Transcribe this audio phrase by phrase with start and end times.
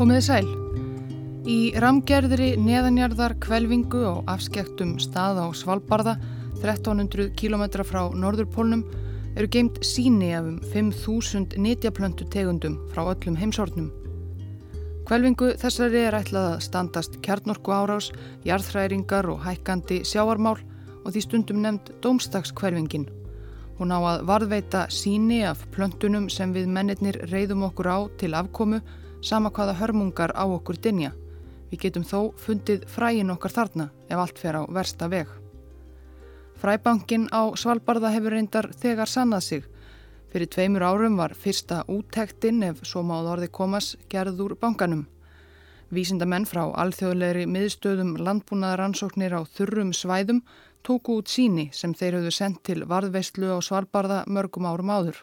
[0.00, 0.46] Komiði sæl.
[1.44, 6.14] Í ramgerðri neðanjarðar kvelvingu og afskektum stað á Svalbardha,
[6.62, 8.86] 1300 km frá Norðurpólnum,
[9.36, 13.90] eru geimt síni af um 5.000 nýtjaplöntu tegundum frá öllum heimsórnum.
[15.04, 18.08] Kvelvingu þessari er ætlað að standast kjarnorku árás,
[18.48, 20.56] jarðhræringar og hækkandi sjáarmál
[21.04, 23.04] og því stundum nefnd Dómstakskvelvingin.
[23.76, 28.80] Hún á að varðveita síni af plöntunum sem við mennirnir reyðum okkur á til afkomu
[29.22, 31.12] sama hvaða hörmungar á okkur dinja.
[31.70, 35.28] Við getum þó fundið fræin okkar þarna ef allt fer á versta veg.
[36.60, 39.62] Fræbankin á Svalbardha hefur reyndar þegar sannað sig.
[40.30, 45.06] Fyrir tveimur árum var fyrsta úttektinn ef svo máð orði komas gerð úr bankanum.
[45.90, 50.44] Vísindamenn frá alþjóðlegri miðstöðum landbúnaðaransóknir á þurrum svæðum
[50.86, 55.18] tóku út síni sem þeir höfðu sendt til varðveistlu á Svalbardha mörgum árum áður.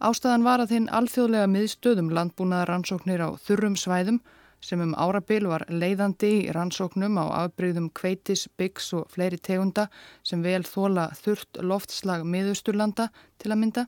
[0.00, 4.22] Ástæðan var að þinn alþjóðlega miðstöðum landbúnaðar rannsóknir á þurrum svæðum
[4.64, 9.90] sem um árabil var leiðandi í rannsóknum á afbreyðum kveitis, byggs og fleiri tegunda
[10.24, 13.84] sem vel þóla þurft loftslag miðusturlanda til að mynda,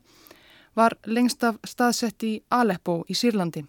[0.77, 3.65] var lengst af staðsett í Aleppo í Sýrlandi.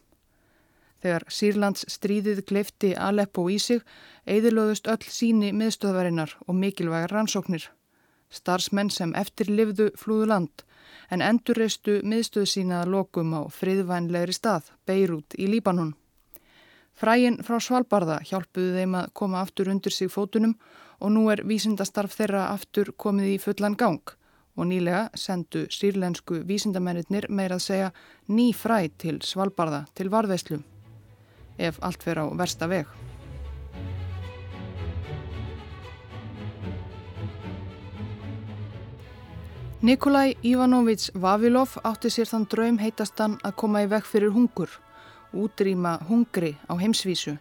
[1.00, 3.80] Þegar Sýrlands stríðið gleifti Aleppo í sig,
[4.28, 7.70] eðilöðust öll síni miðstöðvarinnar og mikilvægar rannsóknir.
[8.28, 10.68] Starsmenn sem eftir livðu flúðu land
[11.12, 15.94] en endurreistu miðstöðu sína lokum á friðvænlegri stað, Beirut í Líbanon.
[16.94, 20.58] Frægin frá Svalbardha hjálpuðu þeim að koma aftur undir sig fótunum
[21.00, 24.14] og nú er vísindastarf þeirra aftur komið í fullan gang
[24.56, 27.90] og nýlega sendu sírlensku vísindamennir meira að segja
[28.30, 30.62] ný fræ til Svalbardha til varðveislu
[31.58, 33.13] ef allt fer á versta veg.
[39.84, 44.70] Nikolai Ivanovits Vavilov átti sér þann draum heitastan að koma í vekk fyrir hungur,
[45.36, 47.34] útrýma hungri á heimsvísu.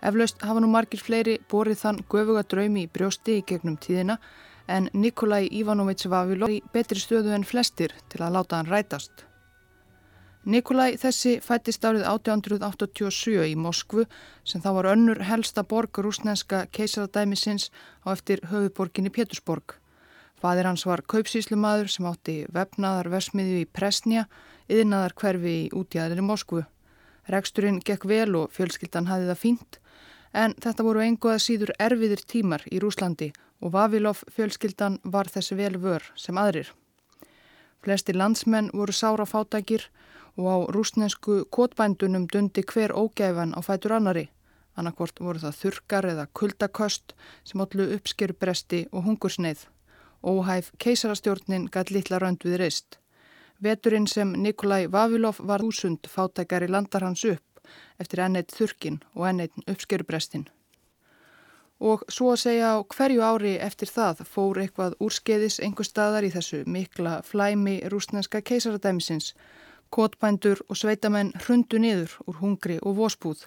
[0.00, 4.16] Eflaust hafa nú margir fleiri borið þann göfuga draumi í brjósti í gegnum tíðina
[4.64, 9.26] en Nikolai Ivanovits Vavilov í betri stöðu en flestir til að láta hann rætast.
[10.48, 14.06] Nikolai þessi fættist árið 1887 í Moskvu
[14.40, 17.68] sem þá var önnur helsta borg rúsnenska keisaradæmisins
[18.08, 19.76] á eftir höfuborginni Pétursborg.
[20.38, 24.28] Fadir hans var kaupsíslumadur sem átti vefnaðar versmiðju í Presnja,
[24.70, 26.62] yðnaðar hverfi í útjæðinni Moskvu.
[27.28, 29.78] Reksturinn gekk vel og fjölskyldan hafði það fínt,
[30.32, 35.74] en þetta voru einhverða síður erfiðir tímar í Rúslandi og Vavilov fjölskyldan var þessi vel
[35.82, 36.70] vör sem aðrir.
[37.82, 39.88] Flesti landsmenn voru sára fátækir
[40.38, 44.28] og á rúsnesku kotbændunum dundi hver ógæfan á fætur annari.
[44.78, 49.66] Annarkvort voru það þurkar eða kuldaköst sem allu uppskeru bresti og hungursneið.
[50.26, 52.98] Óhæf keisarastjórnin gætt litla rönd við reist.
[53.62, 57.44] Veturinn sem Nikolai Vavilov var úsund fátækari landar hans upp
[58.00, 60.48] eftir enneitt þurkin og enneitt uppskerubrestin.
[61.80, 66.32] Og svo að segja á hverju ári eftir það fór eitthvað úrskeiðis einhver staðar í
[66.34, 69.34] þessu mikla flæmi rúsnenska keisaradæmisins.
[69.90, 73.46] Kotbændur og sveitamenn hrundu niður úr hungri og vospúð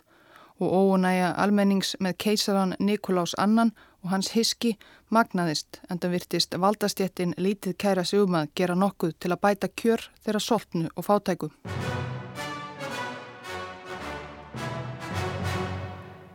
[0.61, 4.77] og óunæja almennings með keisaran Nikolás Annan og hans hiski
[5.11, 9.69] magnaðist en það virtist valdastjettin lítið kæra sig um að gera nokkuð til að bæta
[9.81, 11.51] kjör þeirra soltnu og fátæku.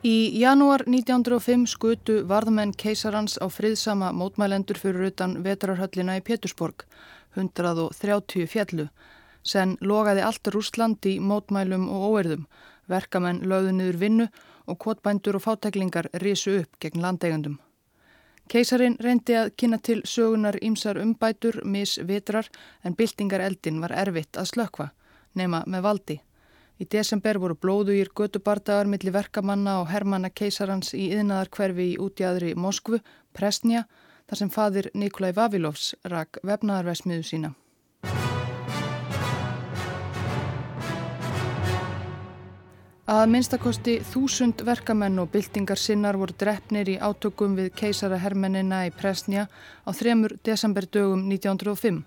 [0.06, 6.84] Í janúar 1905 skutu varðmenn keisarans á friðsama mótmælendur fyrir utan vetrarhöllina í Pétursborg,
[7.34, 8.86] 130 fjallu,
[9.42, 12.46] sen logaði allt Rúsland í mótmælum og óerðum,
[12.86, 14.30] verkamenn lögðu niður vinnu
[14.66, 17.58] og kvotbændur og fátæklingar risu upp gegn landeigandum.
[18.46, 22.46] Keisarin reyndi að kynna til sögunar ymsar umbætur, misvitrar,
[22.84, 24.90] en byltingareldin var erfitt að slökva,
[25.34, 26.18] nema með valdi.
[26.78, 32.54] Í desember voru blóðugir götubardagar millir verkamanna og hermanna keisarans í yðnaðar hverfi í útjæðri
[32.54, 33.00] Moskvu,
[33.32, 33.86] Presnja,
[34.28, 37.56] þar sem fadir Nikolai Vavilovs rak vefnaðarvesmiðu sína.
[43.06, 49.44] Að minnstakosti þúsund verkamenn og byltingar sinnar voru drefnir í átökum við keisarahermennina í Presnja
[49.86, 52.00] á þremur desemberdögum 1905.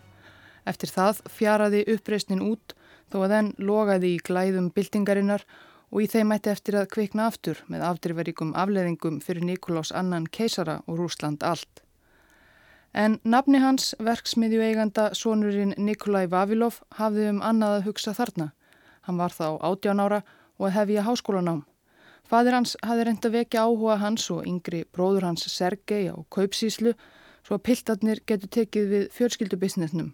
[0.67, 2.75] Eftir það fjaraði uppreysnin út
[3.07, 5.45] þó að þenn logaði í glæðum byltingarinnar
[5.87, 10.81] og í þeim mætti eftir að kvikna aftur með afdrifaríkum afleðingum fyrir Nikolás annan keisara
[10.83, 11.79] og Rúsland allt.
[12.91, 18.49] En nafni hans, verksmiðju eiganda sonurinn Nikolai Vavilov, hafði um annað að hugsa þarna.
[19.07, 20.35] Hann var þá 18 ára og
[20.67, 21.63] hefja háskólanám.
[22.29, 26.94] Fadir hans hafði reynd að vekja áhuga hans og yngri bróður hans Sergei á kaupsíslu
[27.44, 30.11] svo að piltarnir getur tekið við fjölskyldubisnetnum.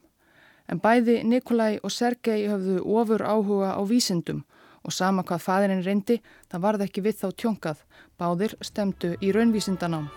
[0.70, 4.46] En bæði Nikolai og Sergei höfðu ofur áhuga á vísindum
[4.86, 6.20] og sama hvað fæðirinn reyndi,
[6.50, 7.84] það varði ekki við þá tjónkað.
[8.22, 10.08] Báðir stemdu í raunvísindanám.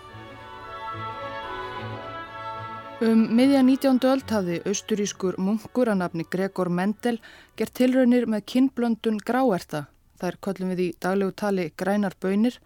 [2.99, 4.01] Um miðja 19.
[4.11, 7.17] öld hafði austurískur munkur að nafni Gregor Mendel
[7.57, 9.85] gert tilraunir með kinnblöndun gráerta,
[10.19, 12.59] þær köllum við í daglegu tali grænar bönir,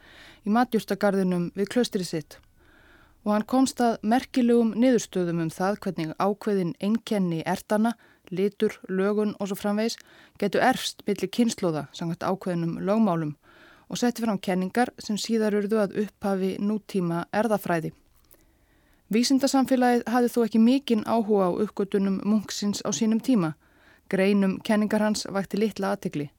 [0.45, 2.39] í matjústagarðinum við klöstrið sitt.
[3.23, 7.93] Og hann komst að merkilegum niðurstöðum um það hvernig ákveðin einkenni ertana
[8.31, 9.97] litur, lögun og svo framvegs
[10.41, 13.35] getur erfst millir kynnslóða samkvæmt ákveðinum lögmálum
[13.89, 17.93] og setti fram kenningar sem síðar urðu að upphafi nútíma erðafræði.
[19.13, 23.53] Vísindasamfélagið hafði þó ekki mikinn áhuga á uppgötunum munksins á sínum tíma.
[24.09, 26.31] Greinum kenningar hans vakti litla aðtegli.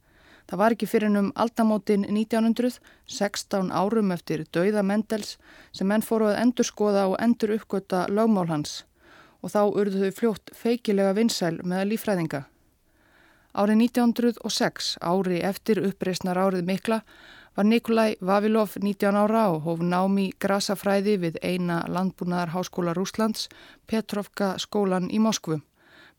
[0.44, 5.36] Það var ekki fyrir um aldamótin 1900, 16 árum eftir dauða Mendels
[5.72, 8.82] sem menn fóru að endur skoða og endur uppgöta lögmál hans
[9.44, 12.44] og þá urðu þau fljótt feikilega vinsæl með lífræðinga.
[13.54, 17.02] Árið 1906, ári eftir uppreysnar árið mikla,
[17.54, 23.46] var Nikolai Vavilov 19 ára og hóf námi grasafræði við eina landbúnaðar háskóla Rúslands,
[23.86, 25.60] Petrovka skólan í Moskvu.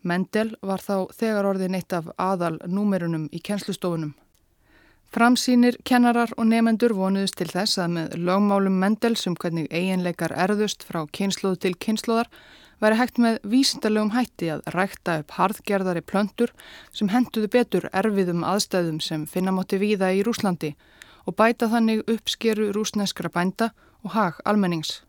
[0.06, 4.14] Mendel var þá þegar orðin eitt af aðal númerunum í kennslustofunum.
[5.16, 10.84] Framsýnir, kennarar og nefendur vonuðist til þess að með lögmálum Mendels um hvernig eiginleikar erðust
[10.84, 12.28] frá kynsluð til kynsluðar
[12.84, 16.52] væri hægt með vísindarlegum hætti að rækta upp harðgerðari plöndur
[16.92, 20.76] sem henduðu betur erfiðum aðstæðum sem finna mátti víða í Rúslandi
[21.26, 23.72] og bæta þannig uppskeru rúsneskra bænda
[24.04, 25.05] og hag almennings.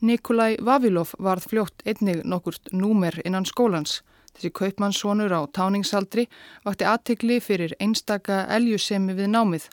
[0.00, 4.00] Nikolai Vavilov varð fljótt einnig nokkurt númer innan skólans.
[4.32, 6.24] Þessi kaupmannssonur á táningsaldri
[6.64, 9.66] vakti aðtikli fyrir einstaka eljusemi við námið.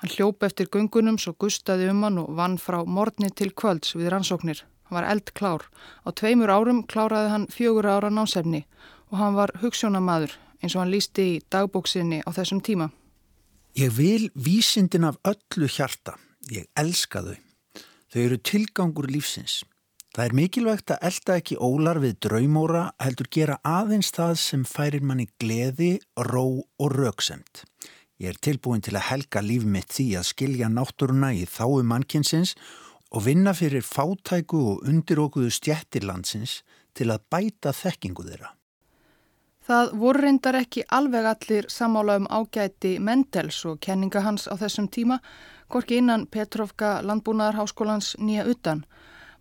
[0.00, 4.12] Hann hljóp eftir gungunum svo gustaði um hann og vann frá morni til kvölds við
[4.14, 4.62] rannsóknir.
[4.88, 5.66] Hann var eldklár.
[6.06, 8.64] Á tveimur árum kláraði hann fjögur ára násefni
[9.10, 10.32] og hann var hugssjónamaður
[10.62, 12.88] eins og hann lísti í dagbóksinni á þessum tíma.
[13.76, 16.16] Ég vil vísindin af öllu hjarta.
[16.48, 17.47] Ég elska þau.
[18.18, 19.60] Þau eru tilgangur lífsins.
[20.10, 25.04] Það er mikilvægt að elda ekki ólar við draumóra heldur gera aðeins það sem færir
[25.06, 27.62] manni gleði, ró og rauksemt.
[28.18, 32.56] Ég er tilbúin til að helga líf mitt því að skilja náttúruna í þáu mannkinsins
[33.14, 36.64] og vinna fyrir fátæku og undirókuðu stjættirlandsins
[36.98, 38.50] til að bæta þekkingu þeirra.
[39.68, 44.90] Það voru reyndar ekki alveg allir samála um ágæti Mendels og kenninga hans á þessum
[44.90, 45.20] tíma,
[45.68, 48.84] hvorki innan Petrovka landbúnaðarháskólans nýja utan.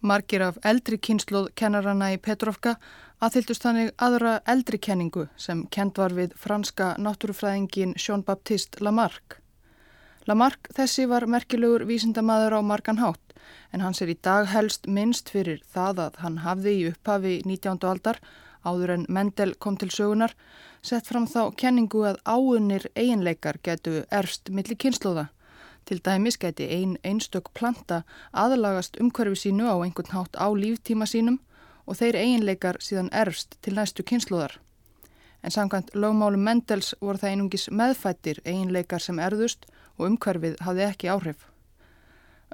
[0.02, 2.76] Margir af eldri kynsluð kennarana í Petrovka
[3.24, 9.40] aðhyldust þannig aðra eldri kenningu sem kend var við franska náttúrufræðingin Jean-Baptiste Lamarck.
[10.28, 13.28] Lamarck þessi var merkilegur vísindamaður á margan hátt
[13.72, 17.80] en hans er í dag helst minnst fyrir það að hann hafði í upphafi 19.
[17.88, 18.20] aldar,
[18.68, 20.34] áður en Mendel kom til sögunar,
[20.82, 25.30] sett fram þá kenningu að áunir eiginleikar getu erfst millir kynnslóða.
[25.88, 28.01] Til dæmis geti ein einstök planta
[28.34, 31.38] aðalagast umhverfi sínu á einhvern hátt á líftíma sínum
[31.88, 34.57] og þeir eiginleikar síðan erfst til næstu kynnslóðar.
[35.44, 41.14] En samkvæmt lögmálum Mendels voru það einungis meðfættir eiginleikar sem erðust og umhverfið hafði ekki
[41.16, 41.47] áhrif.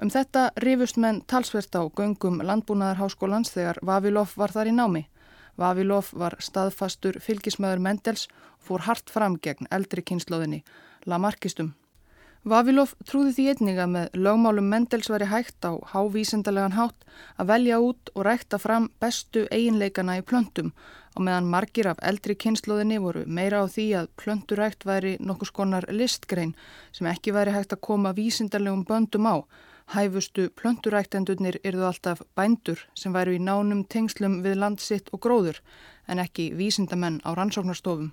[0.02, 5.06] Um þetta rifust menn talsvert á göngum landbúnaðarháskólans þegar Vavilov var þar í námi.
[5.58, 10.62] Vavilov var staðfastur fylgismöður Mendels og fór hart fram gegn eldri kynnslóðinni,
[11.06, 11.74] Lamarckistum.
[12.44, 17.06] Vavilov trúði því einninga með lögmálum Mendels veri hægt á hávísendarlegan hátt
[17.40, 20.74] að velja út og rækta fram bestu eiginleikana í plöntum
[21.16, 25.88] og meðan margir af eldri kynnslóðinni voru meira á því að plönturækt væri nokkus konar
[25.88, 26.52] listgrein
[26.92, 29.36] sem ekki væri hægt að koma vísendarlegum böndum á
[29.92, 35.60] Hæfustu plönturæktendurnir yrðu alltaf bændur sem væru í nánum tengslum við landsitt og gróður
[36.08, 38.12] en ekki vísindamenn á rannsóknarstofum.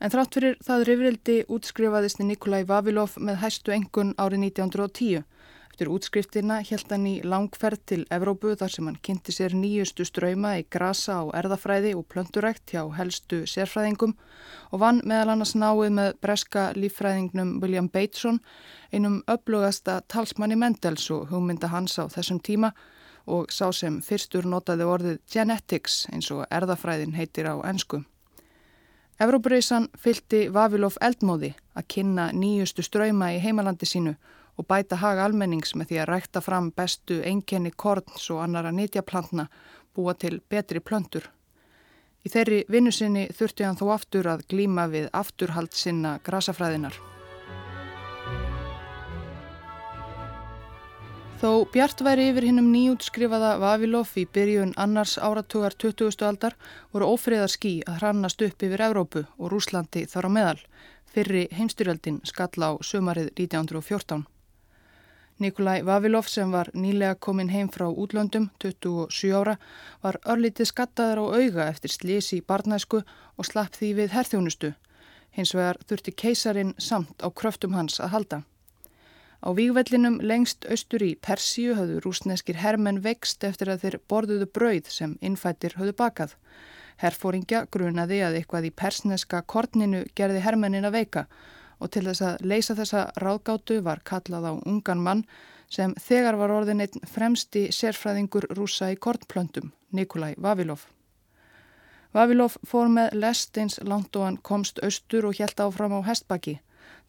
[0.00, 5.24] En þrátt fyrir það rifrildi útskrifaðist Nikolai Vavilov með hæstu engun árið 1910
[5.74, 10.52] Eftir útskriftina held hann í langferð til Evrópu þar sem hann kynnti sér nýjustu ströyma
[10.60, 14.14] í grasa og erðafræði og plöndurækt hjá helstu sérfræðingum
[14.70, 18.38] og vann meðal annars náið með breska líffræðingnum William Bateson,
[18.94, 22.70] einum öflugasta talsmanni Mendels og hugmynda hans á þessum tíma
[23.26, 28.04] og sá sem fyrstur notaði orðið genetics eins og erðafræðin heitir á ennsku.
[29.24, 34.12] Evrópureisan fylgti Vavilov eldmóði að kynna nýjustu ströyma í heimalandi sínu
[34.60, 39.46] og bæta haga almennings með því að rækta fram bestu einkenni korns og annara nýtjaplantna
[39.96, 41.30] búa til betri plöntur.
[42.24, 47.13] Í þeirri vinnusinni þurfti hann þó aftur að glíma við afturhald sinna grasafræðinar.
[51.44, 56.22] Þó bjart væri yfir hinnum nýjútskrifaða Vavilov í byrjun annars áratugar 20.
[56.24, 56.54] aldar
[56.94, 60.62] voru ófriðar skí að hrannast upp yfir Evrópu og Rúslandi þar á meðal.
[61.12, 64.24] Fyrri heimstyrjöldin skall á sömarið 1914.
[65.44, 69.58] Nikolai Vavilov sem var nýlega komin heim frá útlöndum, 27 ára,
[70.00, 74.72] var örlítið skattaður á auga eftir slísi í barnæsku og slapp því við herþjónustu.
[75.36, 78.42] Hins vegar þurfti keisarin samt á kröftum hans að halda.
[79.44, 84.88] Á vígvellinum lengst austur í Persíu höfðu rúsneskir hermenn vext eftir að þeir borðuðu brauð
[84.88, 86.32] sem innfættir höfðu bakað.
[87.02, 91.26] Herfóringja grunaði að eitthvað í persneska korninu gerði hermennin að veika
[91.76, 95.24] og til þess að leysa þessa ráðgátu var kallað á ungan mann
[95.68, 100.86] sem þegar var orðin einn fremsti sérfræðingur rúsa í kornplöndum, Nikolai Vavilov.
[102.14, 106.60] Vavilov fór með lest eins langt og hann komst austur og helt áfram á hestbakki.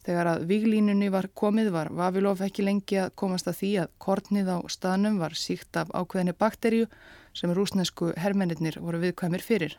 [0.04, 4.52] Þegar að viglínunni var komið var Vavilov ekki lengi að komast að því að kornið
[4.52, 6.86] á staðnum var síkt af ákveðinni bakterju
[7.34, 9.78] sem rúsnesku hermennir voru viðkvæmir fyrir.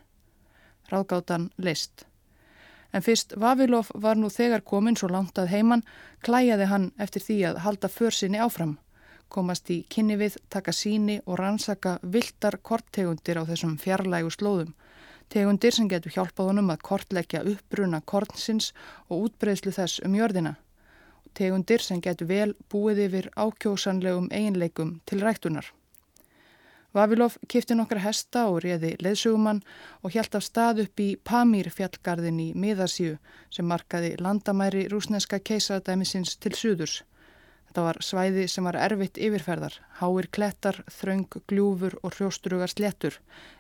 [0.92, 2.06] Ráðgátan leist.
[2.94, 5.84] En fyrst Vavilov var nú þegar komin svo langt að heiman,
[6.24, 8.78] klæjaði hann eftir því að halda försinni áfram,
[9.30, 14.74] komast í kynni við, taka síni og rannsaka viltar korttegundir á þessum fjarlægu slóðum.
[15.28, 18.70] Tegundir sem getur hjálpað honum að kortleggja uppbruna kornsins
[19.10, 20.54] og útbreyðslu þess um jörðina.
[21.36, 25.68] Tegundir sem getur vel búið yfir ákjósanlegum eiginleikum til rættunar.
[26.96, 29.60] Vavilov kifti nokkra hesta og réði leðsugumann
[30.02, 33.18] og hjælt af stað upp í Pamír fjallgarðin í Miðasíu
[33.54, 37.02] sem markaði landamæri rúsneska keisaradæmisins til suðurs.
[37.68, 43.20] Þetta var svæði sem var erfitt yfirferðar, háir klettar, þraung, gljúfur og hrjóstrugar slettur,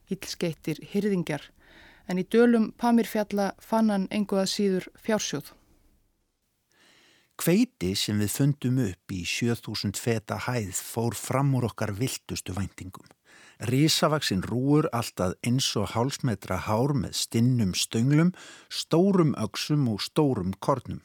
[0.09, 1.43] ílskeittir, hyrðingjar.
[2.07, 5.51] En í dölum Pamír fjalla fann hann enguða síður fjársjóð.
[7.37, 13.05] Kveiti sem við fundum upp í 7000 feta hæð fór fram úr okkar viltustu væntingum.
[13.69, 18.33] Rísavaksinn rúur alltaf eins og hálsmetra hár með stinnum stönglum,
[18.69, 21.01] stórum öksum og stórum kornum.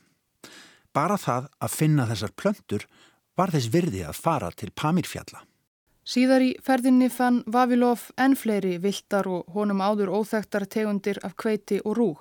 [0.93, 2.89] Bara það að finna þessar plöntur
[3.37, 5.45] var þess virði að fara til Pamirfjalla.
[6.13, 11.79] Síðar í ferðinni fann Vavilov enn fleiri viltar og honum áður óþægtar tegundir af kveiti
[11.87, 12.19] og rúg.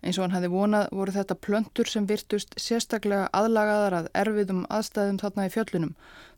[0.00, 5.20] Eins og hann hefði vonað voru þetta plöntur sem virtust sérstaklega aðlagaðar að erfiðum aðstæðum
[5.20, 5.92] þarna í fjöllunum,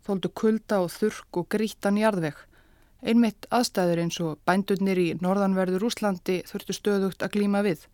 [0.08, 2.42] þóldu kulda og þurrk og grítan jarðvegg.
[3.06, 7.84] Einmitt aðstæður eins og bændurnir í norðanverður Úslandi þurftu stöðugt að glíma við.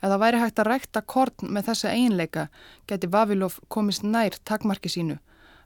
[0.00, 2.48] Það væri hægt að rækta korn með þessa einleika
[2.88, 5.20] geti Vavilov komist nær takmarki sínu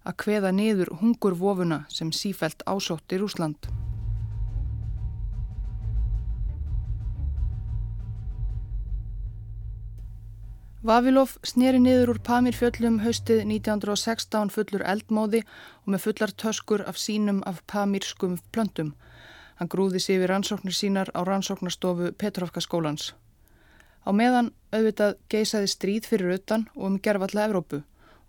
[0.05, 3.71] að kveða niður hungurvofuna sem sífælt ásótt í Úsland.
[10.85, 15.41] Vavilov sneri niður úr Pamir fjöllum haustið 1916 fullur eldmóði
[15.87, 18.93] og með fullar töskur af sínum af pamirskum plöntum.
[19.57, 23.15] Hann grúði sér við rannsóknir sínar á rannsóknarstofu Petrovka skólans.
[24.05, 27.81] Á meðan auðvitað geisaði stríð fyrir utan og um gerfalla Evrópu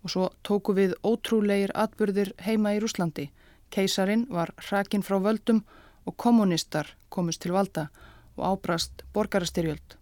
[0.06, 3.26] og svo tóku við ótrúleir atbyrðir heima í Rúslandi.
[3.74, 5.64] Keisarin var hrakinn frá völdum
[6.06, 7.88] og kommunistar komust til valda
[8.36, 9.96] og ábrast borgarastyrjöld.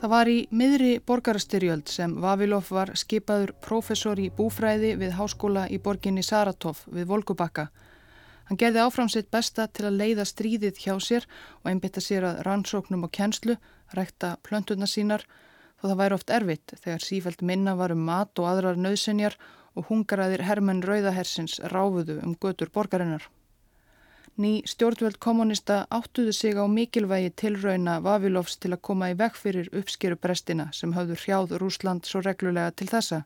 [0.00, 5.78] Það var í miðri borgarastyrjöld sem Vavilov var skipaður profesor í búfræði við háskóla í
[5.80, 7.68] borginni Saratov við Volgubakka.
[8.48, 11.26] Hann gerði áfram sitt besta til að leiða stríðið hjá sér
[11.62, 13.56] og einbytta sér að rannsóknum og kjenslu,
[13.96, 15.24] rækta plönturna sínar,
[15.80, 19.38] þó það væri oft erfitt þegar sífælt minna var um mat og aðrar nöðsenjar
[19.74, 23.24] og hungraðir hermenn Rauðahersins ráfuðu um götur borgarinnar.
[24.34, 29.68] Ný stjórnvöld kommunista áttuðu sig á mikilvægi tilrauna Vavilovs til að koma í vekk fyrir
[29.70, 33.20] uppskeruprestina sem hafðu hrjáð Rúsland svo reglulega til þessa.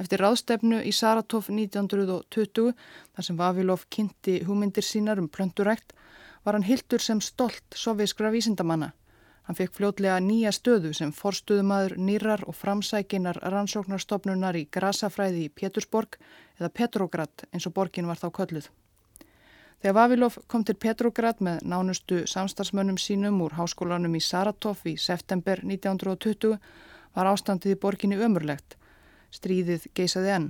[0.00, 2.72] Eftir ráðstefnu í Saratov 1920,
[3.12, 5.92] þar sem Vavilov kynnti hugmyndir sínar um plöndurækt,
[6.44, 8.94] var hann hildur sem stolt soviskra vísindamanna.
[9.44, 16.16] Hann fekk fljótlega nýja stöðu sem forstuðumadur nýrar og framsækinar rannsóknarstofnunar í Grasafræði í Pétursborg
[16.56, 18.70] eða Petrograd eins og borgin var þá kölluð.
[19.80, 25.60] Þegar Vavilov kom til Petrograd með nánustu samstagsmönnum sínum úr háskólanum í Saratov í september
[25.64, 26.56] 1920
[27.16, 28.79] var ástandið í borginni ömurlegt.
[29.34, 30.48] Stríðið geisaði enn.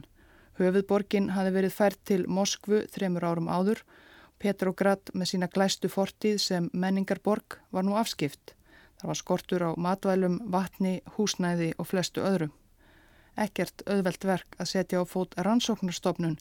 [0.60, 3.82] Höfuðborgin hafi verið fært til Moskvu þremur árum áður.
[4.40, 8.54] Petrograd með sína glæstu fortíð sem menningarborg var nú afskipt.
[9.00, 12.50] Það var skortur á matvælum, vatni, húsnæði og flestu öðru.
[13.40, 16.36] Ekkert auðvelt verk að setja á fót rannsóknarstofnun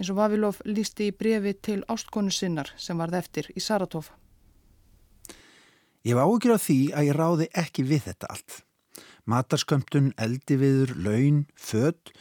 [0.00, 4.08] eins og Vavilov lísti í brefi til ástkonu sinnar sem varð eftir í Saratov.
[6.02, 8.62] Ég var ágjur á því að ég ráði ekki við þetta allt.
[9.28, 12.12] Matarskömmtun, eldiviður, laun, född.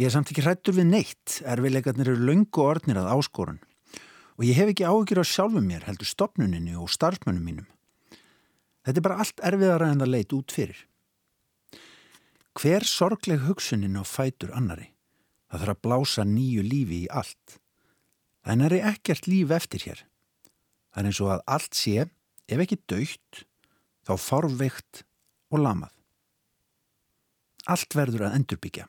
[0.00, 1.38] Ég er samt ekki hrættur við neitt.
[1.46, 3.60] Erfileikarnir eru laungu orðnir að áskorun.
[4.34, 7.68] Og ég hef ekki áhugir á sjálfum mér, heldur stopnuninni og starfmönnum mínum.
[8.84, 10.80] Þetta er bara allt erfiðara en það leit út fyrir.
[12.54, 14.90] Hver sorgleg hugsunin á fætur annari?
[15.48, 17.58] Það þarf að blása nýju lífi í allt.
[18.44, 20.04] Það er ekkert líf eftir hér.
[20.92, 22.06] Það er eins og að allt sé,
[22.50, 23.44] ef ekki dögt,
[24.04, 25.04] þá fárveikt
[25.54, 25.93] og lamað.
[27.64, 28.88] Allt verður að endurbyggja.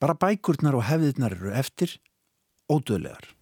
[0.00, 1.98] Bara bækurnar og hefðirnar eru eftir,
[2.72, 3.34] ódöðlegar.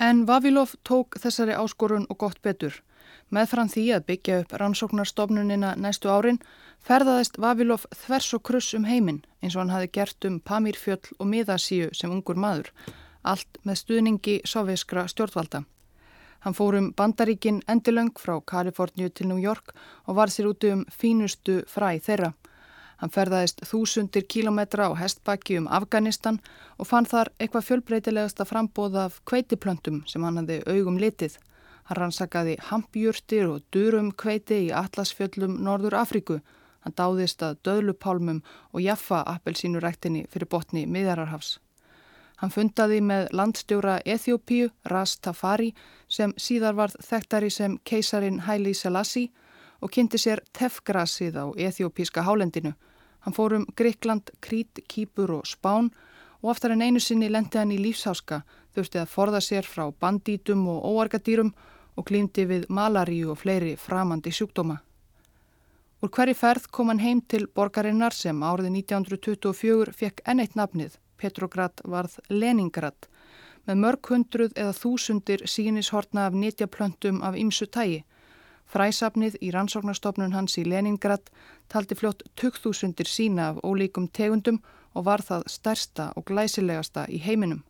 [0.00, 2.80] En Vavilov tók þessari áskorun og gott betur.
[3.30, 6.40] Meðfram því að byggja upp rannsóknarstofnunina næstu árin
[6.82, 11.28] ferðaðist Vavilov þvers og kruss um heiminn eins og hann hafi gert um Pamirfjöll og
[11.30, 12.72] Miðasíu sem ungur maður,
[13.22, 15.62] allt með stuðningi soviskra stjórnvalda.
[16.44, 19.72] Hann fór um bandaríkin endilöng frá Kaliforníu til New York
[20.06, 22.34] og var sér úti um fínustu fræ þeirra.
[23.00, 26.38] Hann ferðaðist þúsundir kílometra á hestbakki um Afganistan
[26.78, 31.38] og fann þar eitthvað fjölbreytilegasta frambóð af kveitiplöntum sem hann hafði augum litið.
[31.84, 36.38] Hann rannsakaði hampjúrtir og durum kveiti í Atlasfjöllum Norður Afríku.
[36.84, 38.40] Hann dáðist að döðlupálmum
[38.72, 41.58] og jaffa appelsínuræktinni fyrir botni miðjararhafs.
[42.40, 45.70] Hann fundaði með landstjóra Eþjópíu, Ras Tafari,
[46.08, 49.30] sem síðar varð þekktari sem keisarin Haile Selassie
[49.84, 52.72] og kynnti sér tefgrasið á Eþjópíska hálendinu.
[53.20, 55.90] Hann fór um Gríkland, Krít, Kýpur og Spán
[56.42, 58.42] og aftar en einu sinni lendi hann í lífsháska,
[58.74, 61.52] þurfti að forða sér frá bandítum og óargadýrum
[61.96, 64.80] og klímdi við malaríu og fleiri framandi sjúkdóma.
[66.02, 71.80] Úr hverju ferð kom hann heim til borgarinnar sem árið 1924 fekk enneitt nafnið Petrograd
[71.84, 73.06] varð Leningrad
[73.64, 78.02] með mörg hundruð eða þúsundir sínishortna af nýtjaplöntum af ymsu tægi.
[78.74, 81.28] Fræsafnið í rannsóknarstofnun hans í Leningrad
[81.70, 84.58] taldi fljótt 2000 sína af ólíkum tegundum
[84.98, 87.60] og var það stærsta og glæsilegasta í heiminum.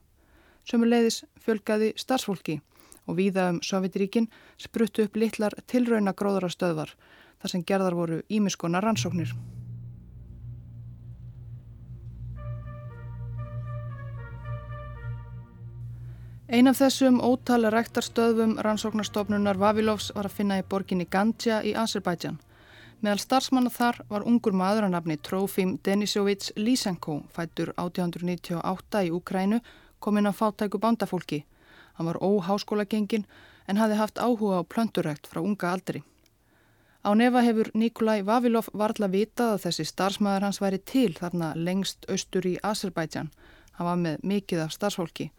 [0.64, 2.62] Sömuleiðis fjölgaði starfsfólki
[3.04, 9.36] og víða um Sovjetiríkin spruttu upp litlar tilrauna gróðarastöðvar þar sem gerðar voru ímiskona rannsóknir.
[16.54, 22.36] Ein af þessum ótala ræktarstöðum rannsóknarstofnunar Vavilovs var að finna í borginni Gandja í Azerbaijan.
[23.02, 29.58] Meðal starfsmanna þar var ungur maður að nafni Trofim Denisovits Lysenko, fættur 1898 í Ukrænu,
[29.98, 31.42] kominn að fátæku bándafólki.
[31.98, 33.26] Hann var óháskóla gengin
[33.66, 36.06] en hafði haft áhuga á plöndurækt frá unga aldri.
[37.02, 42.06] Á nefa hefur Nikolai Vavilov varðla vitað að þessi starfsmæður hans væri til þarna lengst
[42.06, 43.32] austur í Azerbaijan.
[43.74, 45.32] Hann var með mikið af starfsfólki.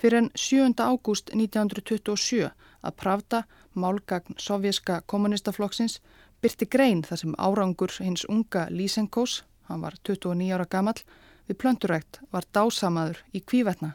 [0.00, 0.80] Fyrir en 7.
[0.80, 2.46] ágúst 1927
[2.80, 3.42] að Pravda,
[3.76, 5.98] málgagn sovjerska kommunistaflokksins,
[6.40, 10.96] byrti grein þar sem árangur hins unga Lysenkos, hann var 29 ára gammal,
[11.44, 13.92] við plöndurækt var dásamaður í kvívetna.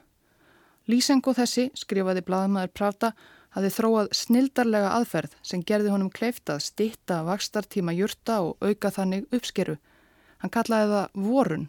[0.85, 3.11] Lysenko þessi, skrifaði bladamæður Pravda,
[3.57, 9.25] hafi þróað snildarlega aðferð sem gerði honum kleift að stitta vakstartíma jurta og auka þannig
[9.33, 9.79] uppskeru.
[10.37, 11.65] Hann kallaði það vorun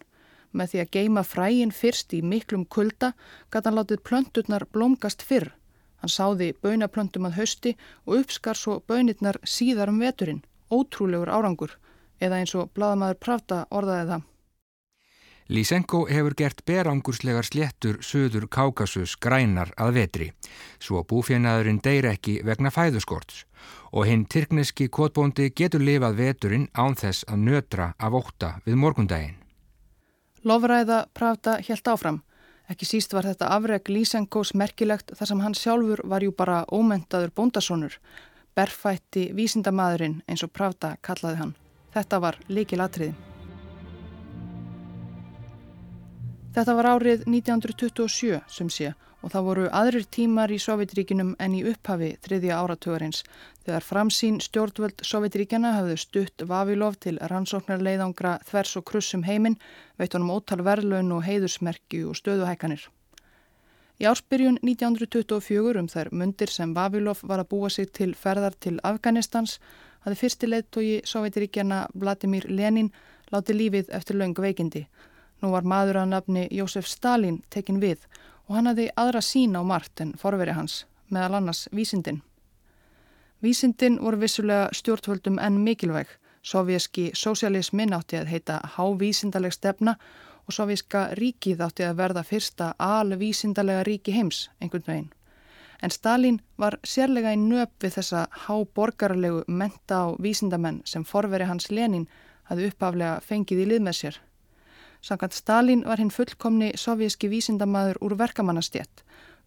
[0.57, 3.13] Með því að geima frægin fyrst í miklum kulda
[3.53, 5.51] gæti hann látið plönturnar blómgast fyrr.
[6.01, 7.75] Hann sáði baunaplöntum að hausti
[8.07, 11.77] og uppskar svo baunirnar síðar um veturinn, ótrúlegur árangur,
[12.21, 14.27] eða eins og bladamæður Pravda orðaði það.
[15.47, 20.27] Lysenko hefur gert berangurslegar sléttur söður Kákasus grænar að vetri,
[20.83, 23.45] svo búfjörnaðurinn deyr ekki vegna fæðuskorts
[23.93, 29.39] og hinn tyrkneski kotbóndi getur lifað veturinn án þess að nötra af óta við morgundaginn.
[30.47, 32.21] Lofræða Pravda helt áfram.
[32.71, 37.33] Ekki síst var þetta afreg Lísenkós merkilegt þar sem hann sjálfur var jú bara ómentaður
[37.35, 37.97] bóndasónur.
[38.55, 41.55] Berfætti vísindamadurinn eins og Pravda kallaði hann.
[41.97, 43.17] Þetta var líkilatriði.
[46.55, 51.63] Þetta var árið 1927 sem sé og það voru aðrir tímar í Sovjetríkinum en í
[51.67, 53.23] upphafi þriðja áratugarins
[53.65, 59.57] þegar framsýn stjórnvöld Sovjetríkjana hafðu stutt Vavilov til rannsóknarleiðangra þvers og krussum heiminn
[59.99, 62.85] veit honum ótal verðlaun og heiðusmerki og stöðuhækanir.
[63.97, 68.77] Í ársbyrjun 1924 um þær mundir sem Vavilov var að búa sig til ferðar til
[68.85, 69.57] Afganistans
[70.05, 72.93] hafði fyrsti leittói Sovjetríkjana Vladimir Lenin
[73.33, 74.85] láti lífið eftir laung veikindi.
[75.43, 79.63] Nú var maður að nafni Jósef Stalin tekin við og hann hafði aðra sín á
[79.67, 82.23] margt en forveri hans, meðal annars vísindin.
[83.43, 86.07] Vísindin voru vissulega stjórnvöldum enn mikilvæg.
[86.47, 89.97] Sovjerski sósialismin átti að heita hávísindaleg stefna
[90.47, 95.11] og sovjerska ríkið átti að verða fyrsta alvísindalega ríki heims, einhvern veginn.
[95.83, 101.69] En Stalin var sérlega í nöp við þessa háborgarlegu menta á vísindamenn sem forveri hans
[101.71, 102.07] Lenin
[102.49, 104.21] hafði uppaflega fengið í lið með sér.
[105.07, 109.05] Sankant Stalin var hinn fullkomni sovjíski vísindamaður úr verkamannastjett,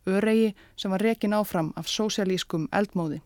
[0.07, 3.19] öregi sem var rekin áfram af sósialískum eldmóði.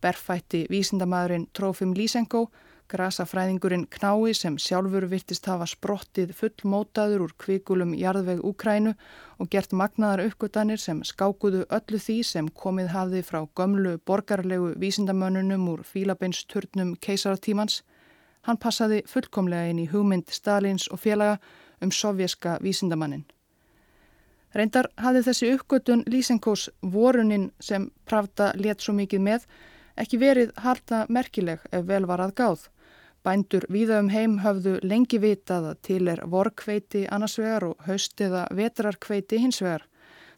[0.00, 2.46] Berfætti vísindamaðurinn Trófim Lísenko
[2.88, 8.92] Grasafræðingurinn Knái sem sjálfur virtist hafa sprottið fullmótaður úr kvikulum jarðveg Úkrænu
[9.40, 15.68] og gert magnaðar uppgötanir sem skákuðu öllu því sem komið hafði frá gömlu borgarlegu vísindamönnunum
[15.72, 17.82] úr fílabeinsturnum keisaratímans.
[18.44, 21.38] Hann passaði fullkomlega inn í hugmynd Stalins og félaga
[21.82, 23.24] um sovjerska vísindamannin.
[24.54, 29.48] Reyndar hafði þessi uppgötun Lísenkós voruninn sem Pravda let svo mikið með
[29.98, 32.68] ekki verið harta merkileg ef vel var að gáð.
[33.24, 38.20] Bændur víða um heim höfðu lengi vitað að til er vorkveiti annars vegar og haust
[38.20, 39.86] eða vetrarkveiti hins vegar.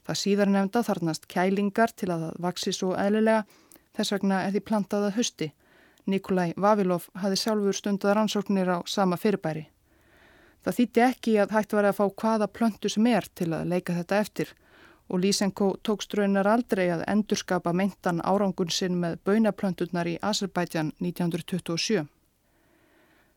[0.07, 3.43] Það síðar nefnda þarnast kælingar til að það vaksi svo eðlilega,
[3.99, 5.49] þess vegna er því plantað að hausti.
[6.07, 9.67] Nikolai Vavilov hafi sjálfur stundað rannsóknir á sama fyrirbæri.
[10.63, 13.95] Það þýtti ekki að hægt var að fá hvaða plöntu sem er til að leika
[13.95, 14.55] þetta eftir
[15.09, 22.07] og Lysenko tók ströunar aldrei að endurskapa meintan árangun sinn með baunaplönturnar í Azerbaijan 1927.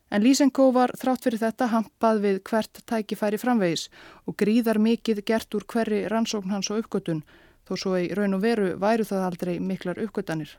[0.10, 3.90] En Lysenko var þrátt fyrir þetta hampað við hvert tækifæri framvegis
[4.26, 7.22] og gríðar mikið gert úr hverri rannsókn hans og uppgötun,
[7.70, 10.58] þó svo í raun og veru væru það aldrei miklar uppgötanir.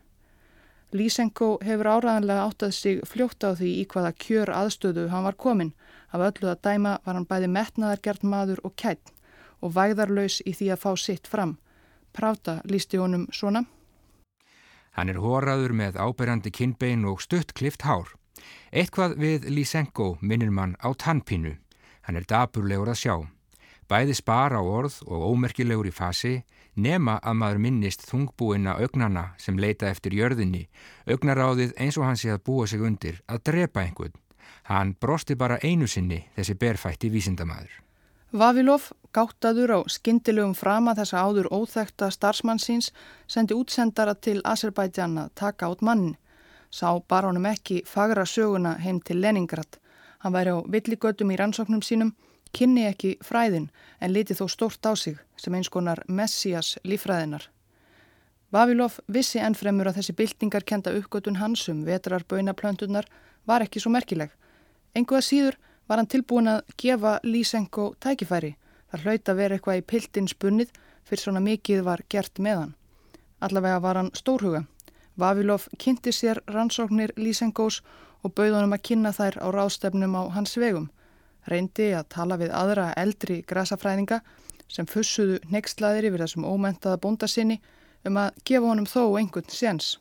[0.90, 5.72] Lysenko hefur áraðanlega áttað sig fljótt á því í hvaða kjör aðstöðu hann var komin.
[6.10, 9.12] Af öllu að dæma var hann bæði metnaðargert maður og kætt
[9.60, 11.58] og væðarlaus í því að fá sitt fram.
[12.16, 13.64] Práta lísti honum svona.
[14.96, 18.10] Hann er horaður með áberandi kinnbein og stutt klift hár.
[18.72, 21.54] Eitthvað við Lysenko minnir mann á tannpínu.
[22.02, 23.14] Hann er daburlegur að sjá.
[23.86, 26.40] Bæði spara á orð og ómerkilegur í fasi
[26.76, 30.68] nema að maður minnist þungbúina augnana sem leita eftir jörðinni,
[31.06, 34.16] augnaráðið eins og hann sé að búa sig undir að drepa einhvern.
[34.70, 37.76] Hann brosti bara einu sinni þessi berfætti vísindamæður.
[38.32, 42.92] Vavilov, gáttaður á skindilegum frama þessa áður óþekta starfsmannsins,
[43.26, 46.16] sendi útsendara til Azerbaijan að taka át manni
[46.70, 49.78] sá bar honum ekki fagra söguna heim til Leningrad.
[50.22, 52.14] Hann væri á villigötum í rannsóknum sínum,
[52.56, 53.68] kynni ekki fræðin
[54.00, 57.46] en liti þó stort á sig sem eins konar messias lífræðinar.
[58.50, 63.06] Vavilov vissi ennfremur að þessi byltingar kenda uppgötun hans um vetrar böinaplöntunar
[63.46, 64.30] var ekki svo merkileg.
[64.94, 68.56] Enguða síður var hann tilbúin að gefa Lysenko tækifæri.
[68.90, 70.74] Það hlaut að vera eitthvað í piltins bunnið
[71.06, 72.76] fyrir svona mikið var gert með hann.
[73.40, 74.66] Allavega var hann stórhuga
[75.20, 77.80] Vavilov kynnti sér rannsóknir Lísengós
[78.24, 80.88] og bauð honum að kynna þær á ráðstefnum á hans vegum.
[81.48, 84.20] Reyndi að tala við aðra eldri græsafræðinga
[84.70, 87.60] sem fussuðu nextlaðir yfir þessum ómentaða bóndasinni
[88.06, 89.96] um að gefa honum þó einhvern séns.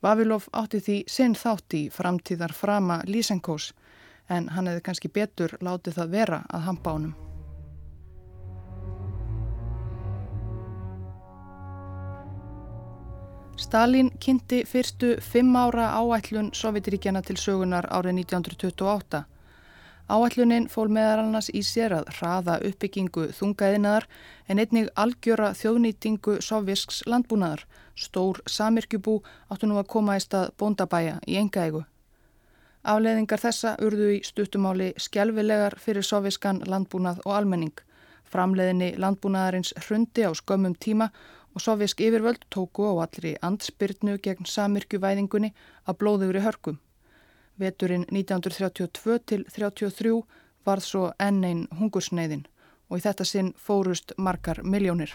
[0.00, 3.72] Vavilov átti því sinn þátt í framtíðar frama Lísengós
[4.30, 7.18] en hann hefði kannski betur látið það vera að hampa honum.
[13.60, 19.20] Stalin kynnti fyrstu fimm ára áætlun Sovjetiríkjana til sögunar árið 1928.
[20.10, 24.08] Áætlunin fól meðal annars í sér að hraða uppbyggingu þungaðinaðar
[24.50, 27.62] en einnig algjöra þjóðnýtingu sovjesks landbúnaðar.
[27.94, 31.84] Stór samirkjubú áttu nú að koma í stað bóndabæja í engaegu.
[32.82, 37.86] Afleðingar þessa urðu í stuttumáli skjálfilegar fyrir sovjeskan landbúnað og almenning.
[38.26, 41.12] Framleðinni landbúnaðarins hrundi á skömmum tíma
[41.54, 45.54] og sovjísk yfirvöld tóku á allri andspyrnu gegn samirkjuvæðingunni
[45.86, 46.80] að blóðuður í hörkum.
[47.60, 50.14] Veturinn 1932 til 1933
[50.66, 52.46] varð svo enn einn hungursneiðin
[52.88, 55.12] og í þetta sinn fórust margar miljónir.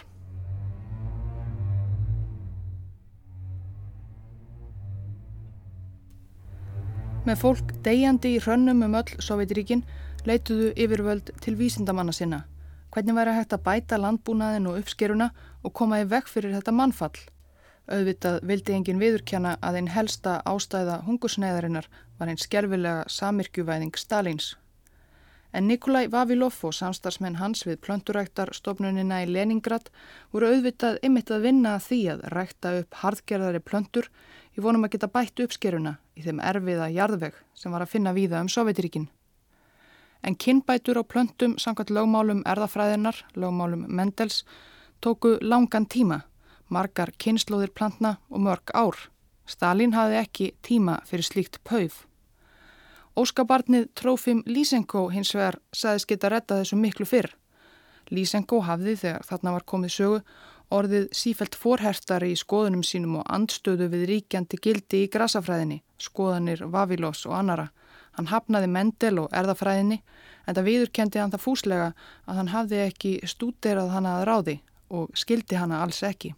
[7.26, 9.82] Með fólk degjandi í hrönnum um öll Sovjetiríkin
[10.26, 12.44] leituðu yfirvöld til vísindamanna sinna
[12.96, 15.26] Hvernig væri hægt að bæta landbúnaðin og uppskeruna
[15.60, 17.18] og koma í vekk fyrir þetta mannfall?
[17.86, 24.54] Auðvitað vildi engin viðurkjana að einn helsta ástæða hungursneiðarinnar var einn skerfilega samirkjuvæðing Stalins.
[25.54, 29.90] En Nikolai Vavilov og samstarfsmenn hans við plönturæktarstofnunina í Leningrad
[30.34, 34.10] voru auðvitað ymitt að vinna að því að rækta upp hardgerðari plöntur
[34.58, 38.42] í vonum að geta bætt uppskeruna í þeim erfiða jarðveg sem var að finna víða
[38.42, 39.08] um Sovjetiríkinn
[40.26, 44.44] en kinnbætur á plöntum samkvæmt lögmálum erðafræðinar, lögmálum Mendels,
[45.00, 46.24] tóku langan tíma,
[46.68, 48.96] margar kynnslóðir plantna og mörg ár.
[49.46, 52.04] Stalin hafði ekki tíma fyrir slíkt pauf.
[53.16, 57.30] Óskabarnið Trófim Lísenko hins vegar sagðis geta retta þessu miklu fyrr.
[58.10, 60.20] Lísenko hafði þegar þarna var komið sögu
[60.74, 67.24] orðið sífelt forhertari í skoðunum sínum og andstöðu við ríkjandi gildi í grasafræðinni, skoðanir Vavilós
[67.28, 67.68] og annara.
[68.16, 70.00] Hann hafnaði Mendel og erðafræðinni
[70.46, 71.92] en það viðurkendi hann það fúslega
[72.26, 74.56] að hann hafði ekki stúderað hana að ráði
[74.90, 76.34] og skildi hana alls ekki.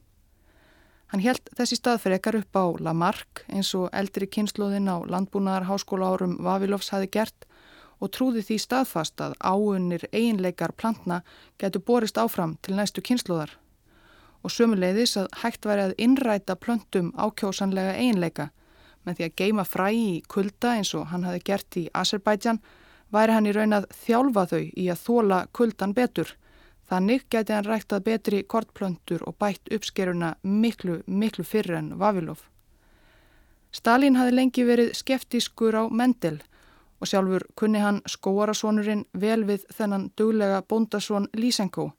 [1.08, 5.68] Hann held þessi stað fyrir ekkar upp á Lamarck eins og eldri kynnslóðin á landbúnaðar
[5.70, 7.46] háskóla árum Vavilovs hafi gert
[7.98, 11.22] og trúði því staðfast að áunir einleikar plantna
[11.58, 13.56] getur borist áfram til næstu kynnslóðar
[14.44, 18.50] og sömuleiðis að hægt væri að innræta plöntum ákjósanlega einleika
[19.04, 22.60] með því að geima fræ í kulda eins og hann hafi gert í Azerbaijan
[23.14, 26.34] væri hann í raun að þjálfa þau í að þóla kuldan betur.
[26.88, 32.46] Þannig geti hann ræktað betri kortplöntur og bætt uppskeruna miklu, miklu fyrir en Vavilov.
[33.72, 36.38] Stalin hafi lengi verið skeftiskur á Mendel
[37.00, 41.92] og sjálfur kunni hann skóarasónurinn vel við þennan duglega bóndasón Lysenko.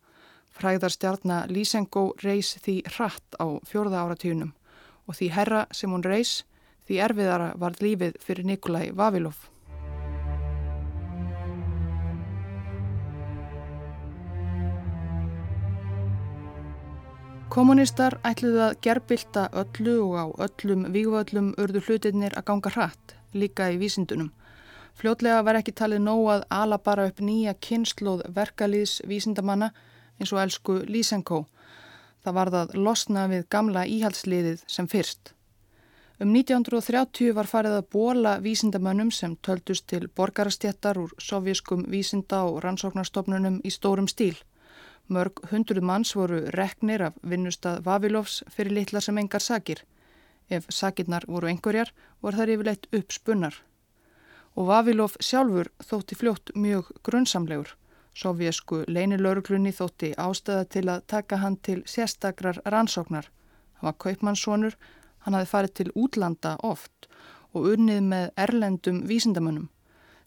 [0.57, 4.55] Fræðarstjarnar Lysenko reys því hratt á fjörða áratíunum
[5.05, 6.43] og því herra sem hún reys
[6.89, 9.37] því erfiðara varð lífið fyrir Nikolai Vavilov.
[17.49, 23.71] Kommunistar ætluðu að gerbylta öllu og á öllum vígvöllum urðu hlutinir að ganga hratt, líka
[23.73, 24.27] í vísindunum.
[24.99, 29.71] Fljótlega var ekki talið nóg að ala bara upp nýja kynnslóð verkalýðs vísindamanna
[30.19, 31.47] eins og elsku Lysenko.
[32.21, 35.33] Það var það losna við gamla íhalsliðið sem fyrst.
[36.21, 42.61] Um 1930 var farið að bóla vísindamönnum sem töldust til borgarastjættar úr sovjaskum vísinda og
[42.61, 44.37] rannsóknarstofnunum í stórum stíl.
[45.09, 49.81] Mörg hundruð manns voru reknir af vinnustad Vavilovs fyrir litla sem engar sakir.
[50.49, 51.91] Ef sakirnar voru engurjar,
[52.21, 53.55] voru þær yfirleitt uppspunnar.
[54.55, 57.75] Og Vavilov sjálfur þótti fljótt mjög grunnsamlegur.
[58.13, 63.29] Sovjasku leinilauruglunni þótti ástæða til að taka hann til sérstakrar rannsóknar.
[63.79, 64.75] Hann var kaupmannssonur,
[65.25, 67.09] Hann hafi farið til útlanda oft
[67.53, 69.67] og unnið með erlendum vísindamönnum.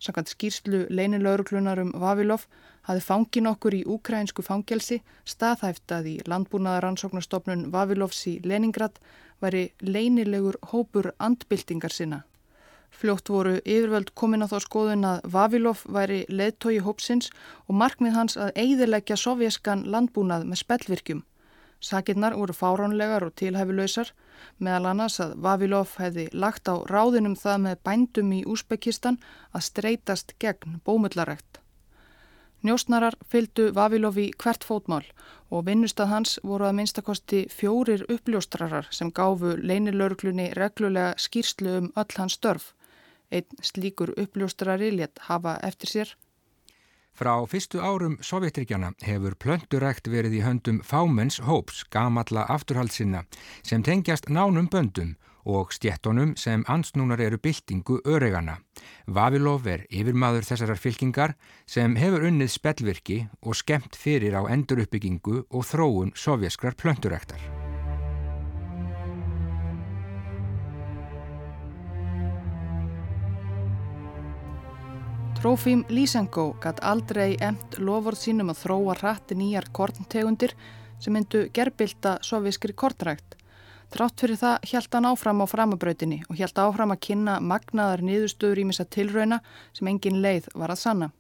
[0.02, 2.48] Sankant skýrslu leinilauruglunarum Vavilov
[2.88, 4.98] hafi fangin okkur í ukrainsku fangelsi
[5.32, 8.98] staðhæftað í landbúnaðaransóknarstofnun Vavilovs í Leningrad
[9.44, 12.24] væri leinilegur hópur andbildingar sinna.
[12.90, 17.30] Fljótt voru yfirvöld komin á þá skoðun að Vavilov væri leðtói hópsins
[17.68, 21.22] og markmið hans að eigðilegja sovjeskan landbúnað með spellvirkjum.
[21.78, 24.10] Sakirnar voru fáránlegar og tilhæfilausar
[24.58, 29.18] meðal annars að Vavilov hefði lagt á ráðinum það með bændum í Úsbekistan
[29.52, 31.60] að streytast gegn bómullarækt.
[32.62, 35.04] Njóstnarar fylgdu Vavilov í hvert fótmál
[35.50, 42.18] og vinnustad hans voru að minnstakosti fjórir uppljóstrarar sem gáfu leinilörglunni reglulega skýrslu um öll
[42.18, 42.72] hans störf.
[43.32, 46.14] Einn slíkur uppljóstrari létt hafa eftir sér
[47.12, 53.26] Frá fyrstu árum Sovjetríkjana hefur plöndurækt verið í höndum fámenns hóps gamalla afturhaldsinna
[53.60, 55.12] sem tengjast nánum böndum
[55.44, 58.58] og stjettonum sem ansnúnar eru byltingu öregana.
[59.06, 61.34] Vavilov er yfirmaður þessarar fylkingar
[61.66, 67.61] sem hefur unnið spellvirki og skemmt fyrir á enduruppbyggingu og þróun sovjaskrar plönduræktar.
[75.42, 80.52] Trófím Lysenko gætt aldrei emt lofur sínum að þróa hratti nýjar korntegundir
[81.02, 83.34] sem myndu gerbylta soviskri kortrækt.
[83.90, 88.60] Trátt fyrir það hjælt hann áfram á framabrautinni og hjælt áfram að kynna magnaðar niðurstöður
[88.62, 89.40] í misa tilrauna
[89.74, 91.10] sem engin leið var að sanna.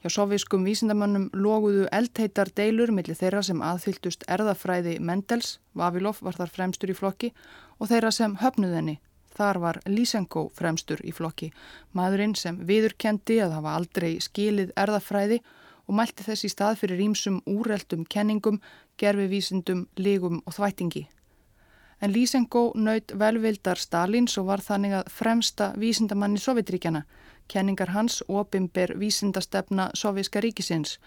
[0.00, 6.56] Hjá soviskum vísindamönnum loguðu eldheitar deilur millir þeirra sem aðfyltust erðafræði Mendels, Vavilov var þar
[6.56, 7.34] fremstur í flokki,
[7.76, 8.96] og þeirra sem höfnuðenni,
[9.40, 11.46] Þar var Lysenko fremstur í flokki,
[11.96, 15.38] maðurinn sem viðurkendi að hafa aldrei skilið erðafræði
[15.86, 18.58] og mælti þess í stað fyrir rýmsum úreltum kenningum,
[19.00, 21.06] gerfivísindum, lígum og þvætingi.
[22.04, 27.06] En Lysenko naut velvildar Stalins og var þannig að fremsta vísindamanni Sovjetríkjana,
[27.48, 30.98] kenningar hans opimber vísindastefna Sovjíska ríkisins,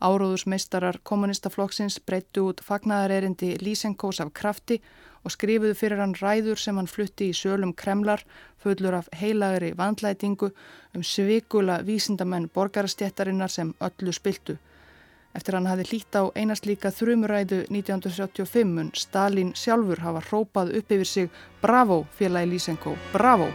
[0.00, 4.78] Áróðusmeistarar kommunistaflokksins breyttu út fagnæðarerindi Lysenkos af krafti
[5.24, 8.24] og skrifuðu fyrir hann ræður sem hann flutti í sölum Kremlar
[8.62, 10.50] fullur af heilagri vandlætingu
[10.94, 14.56] um svikula vísindamenn borgarastjættarinnar sem öllu spiltu.
[15.34, 20.94] Eftir hann hafi hlýtt á einast líka þrumuræðu 1975 mun Stalin sjálfur hafa hrópað upp
[20.96, 21.30] yfir sig
[21.62, 23.50] Bravo félagi Lysenko, Bravo!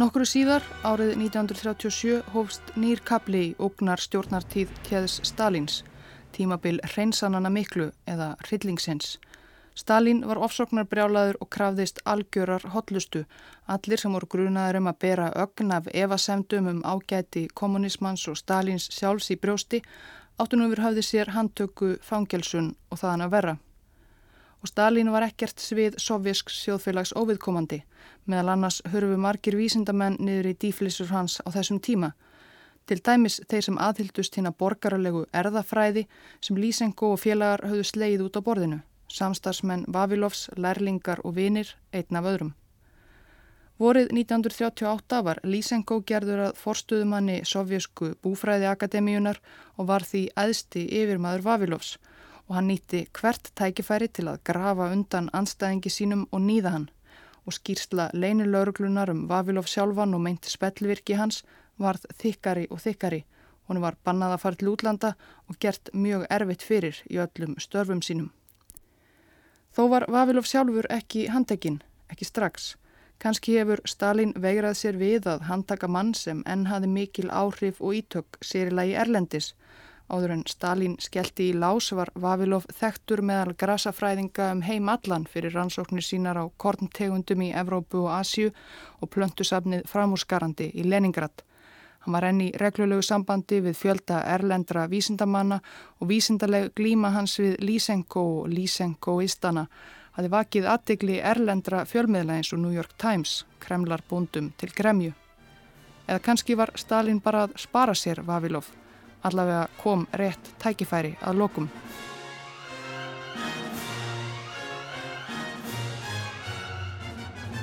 [0.00, 5.82] Nokkru síðar, árið 1937, hófst nýr kapli í ógnar stjórnartíð Kjeðs Stalins
[6.36, 9.18] tímabil hreinsanana miklu eða hryllingsins.
[9.74, 13.24] Stalin var ofsóknar brjálaður og krafðist algjörar hotlustu.
[13.66, 18.90] Allir sem voru grunaður um að bera ögn af evasemdum um ágæti kommunismans og Stalins
[18.92, 19.82] sjálfs í brjósti
[20.40, 23.58] áttunum við hafði sér handtöku fangelsun og þaðan að verra.
[24.60, 27.78] og Stalin var ekkert svið sovjask sjóðfélags óviðkomandi
[28.28, 32.12] meðal annars hörfu margir vísindamenn niður í dýflissur hans á þessum tíma.
[32.86, 36.06] Til dæmis þeir sem aðhyldust hinn að borgaralegu erðafræði
[36.40, 42.20] sem Lysenko og félagar höfðu sleið út á borðinu, samstagsmenn Vavilovs, lærlingar og vinir, einn
[42.20, 42.52] af öðrum.
[43.80, 49.40] Vorið 1938 var Lysenko gerður að forstuðumanni Sovjesku búfræðiakademíunar
[49.78, 51.96] og var því æðsti yfirmaður Vavilovs
[52.50, 56.88] og hann nýtti hvert tækifæri til að grafa undan anstæðingi sínum og nýða hann
[57.46, 61.42] og skýrsla leinilauruglunar um Vavilov sjálfan og meint spellvirki hans
[61.80, 63.24] varð þykkari og þykkari.
[63.68, 65.14] Hún var bannað að fara til útlanda
[65.48, 68.30] og gert mjög erfitt fyrir í öllum störfum sínum.
[69.74, 72.74] Þó var Vavilov sjálfur ekki handekinn, ekki strax.
[73.20, 77.94] Kanski hefur Stalin veigrað sér við að handtaka mann sem enn hafi mikil áhrif og
[78.00, 79.52] ítök sérilagi Erlendis
[80.10, 85.54] Áður en Stalin skellti í lás var Vavilov þektur meðal grasafræðinga um heim allan fyrir
[85.54, 88.50] rannsóknir sínar á korntegundum í Evrópu og Asju
[88.98, 91.44] og plöntusafnið framúrskarandi í Leningrad.
[92.00, 95.60] Hann var enni reglulegu sambandi við fjölda erlendra vísindamanna
[96.00, 99.66] og vísindaleg glíma hans við Lysenko og Lysenkoistana
[100.16, 105.12] hafi vakið aðdegli erlendra fjölmiðla eins og New York Times, kremlar búndum til gremju.
[106.08, 108.72] Eða kannski var Stalin bara að spara sér Vavilov
[109.22, 111.68] allavega kom rétt tækifæri að lokum.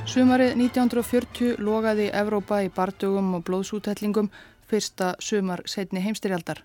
[0.08, 4.30] Sumarið 1940 logaði Evrópa í bardugum og blóðsútellingum
[4.70, 6.62] fyrsta sumar setni heimstyrjaldar.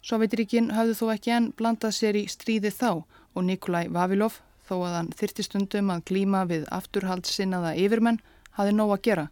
[0.00, 3.04] Sovjetiríkin hafðu þó ekki enn blandað sér í stríði þá
[3.36, 8.22] og Nikolai Vavilov, þó að hann þyrtistundum að glíma við afturhaldsinnaða yfirmenn,
[8.56, 9.28] hafði nóg að gera.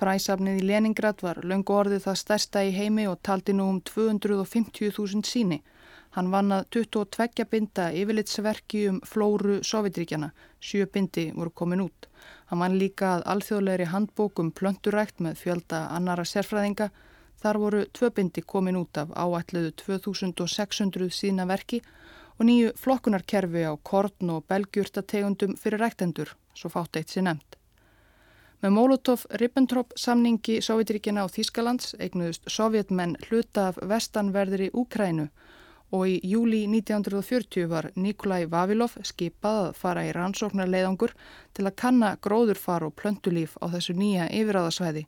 [0.00, 5.28] Fræsafnið í Leningrad var löngu orðið það stærsta í heimi og taldi nú um 250.000
[5.28, 5.60] síni.
[6.16, 10.32] Hann vannað 22 binda yfirlitsverki um flóru Sovjetríkjana.
[10.64, 12.07] Sjö bindi voru komin út.
[12.50, 16.90] Hann vann líka að alþjóðlegri handbókum plöndurækt með fjölda annara sérfræðinga.
[17.38, 21.82] Þar voru tvö bindi komin út af áætluðu 2600 sína verki
[22.38, 27.58] og nýju flokkunarkerfi á korn og belgjurtategundum fyrir ræktendur, svo fátt eitt sér nefnt.
[28.58, 35.28] Með Molotov-Ribbentrop samningi Sovjetríkina og Þískalands eignuðust sovjetmenn hluta af vestanverðri Úkrænu
[35.90, 41.14] og í júli 1940 var Nikolai Vavilov skipað að fara í rannsóknarleiðangur
[41.56, 45.06] til að kanna gróðurfar og plöntulíf á þessu nýja yfiráðasvæði.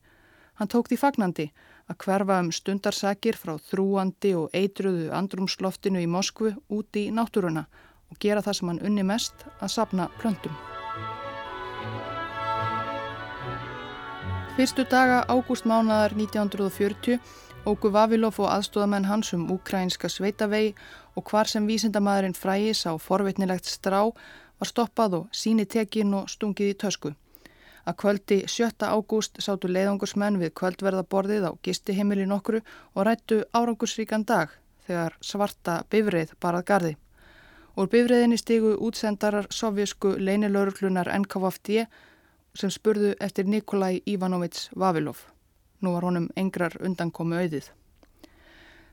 [0.60, 1.46] Hann tók því fagnandi
[1.90, 7.66] að hverfa um stundarsakir frá þrúandi og eitruðu andrumsloftinu í Moskvu úti í náttúruna
[8.10, 10.56] og gera það sem hann unni mest að sapna plöntum.
[14.56, 17.20] Fyrstu daga ágústmánaðar 1940
[17.68, 20.70] ógu Vavilov og aðstóðamenn hans um ukrainska sveitavegi
[21.16, 26.72] og hvar sem vísindamæðurinn frægis á forvitnilegt strá var stoppað og síni tekin og stungið
[26.72, 27.12] í tösku.
[27.84, 28.86] Að kvöldi 7.
[28.86, 32.62] ágúst sátu leiðangursmenn við kvöldverðaborðið á gistihimili nokkru
[32.94, 34.54] og rættu árangursríkan dag
[34.86, 36.94] þegar svarta bifrið barað gardi.
[37.76, 41.84] Úr bifriðinni stigu útsendarar sovjasku leinilörglunar NKVFD
[42.54, 45.26] sem spurðu eftir Nikolai Ivanovits Vavilov.
[45.80, 47.70] Nú var honum engrar undankomi auðið.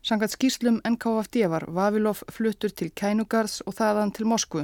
[0.08, 4.64] Sangat skýslum NKFD var Vavilov fluttur til Kænugarðs og þaðan til Moskvu